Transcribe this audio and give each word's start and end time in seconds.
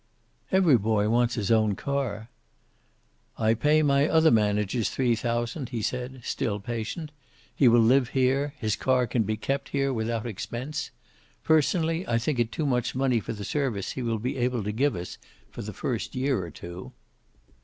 "Every 0.51 0.79
boy 0.79 1.09
wants 1.09 1.35
his 1.35 1.51
own 1.51 1.75
car." 1.75 2.31
"I 3.37 3.53
pay 3.53 3.83
my 3.83 4.07
other 4.09 4.31
managers 4.31 4.89
three 4.89 5.15
thousand," 5.15 5.69
he 5.69 5.77
had 5.77 5.85
said, 5.85 6.21
still 6.23 6.59
patient. 6.59 7.11
"He 7.55 7.67
will 7.67 7.81
live 7.83 8.09
here. 8.09 8.55
His 8.57 8.75
car 8.75 9.05
can 9.05 9.21
be 9.21 9.37
kept 9.37 9.69
here, 9.69 9.93
without 9.93 10.25
expense. 10.25 10.89
Personally, 11.43 12.03
I 12.07 12.17
think 12.17 12.39
it 12.39 12.51
too 12.51 12.65
much 12.65 12.95
money 12.95 13.19
for 13.19 13.33
the 13.33 13.45
service 13.45 13.91
he 13.91 14.01
will 14.01 14.17
be 14.17 14.37
able 14.37 14.63
to 14.63 14.71
give 14.71 14.97
for 15.51 15.61
the 15.61 15.71
first 15.71 16.15
year 16.15 16.43
or 16.43 16.49
two." 16.49 16.93